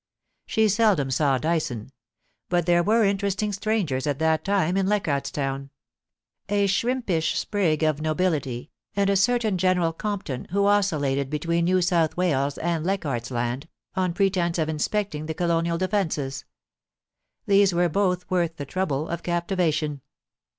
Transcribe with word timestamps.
She 0.47 0.67
seldom 0.67 1.11
saw 1.11 1.37
Dyson; 1.37 1.91
but 2.49 2.65
there 2.65 2.81
were 2.81 3.03
interesting 3.05 3.53
strangers 3.53 4.07
at 4.07 4.17
that 4.17 4.43
time 4.43 4.75
in 4.75 4.87
Leichardt's 4.87 5.29
Town— 5.29 5.69
a 6.49 6.65
shrimpish 6.65 7.35
sprig 7.37 7.83
of 7.83 8.01
nobility, 8.01 8.71
and 8.95 9.11
a 9.11 9.15
220 9.15 9.59
POLICY 9.59 9.67
AND 9.67 9.77
PASSION. 9.77 9.77
certain 9.77 9.77
General 9.77 9.93
Compton, 9.93 10.45
who 10.49 10.65
oscillated 10.65 11.29
between 11.29 11.65
New 11.65 11.83
South 11.83 12.17
Wales 12.17 12.57
and 12.57 12.83
Leichardt^s 12.83 13.29
Land, 13.29 13.67
on 13.95 14.13
pretence 14.15 14.57
of 14.57 14.69
inspecting 14.69 15.27
the 15.27 15.35
colonial 15.35 15.77
defences. 15.77 16.45
These 17.45 17.71
were 17.71 17.87
both 17.87 18.25
worth 18.27 18.55
the 18.55 18.65
trouble 18.65 19.07
of 19.07 19.21
captivation. 19.21 20.01